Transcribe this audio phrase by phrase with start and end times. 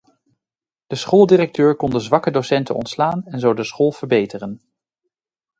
[0.87, 4.61] De schooldirecteur kon de zwakke docenten ontslaan en zo de school verbeteren.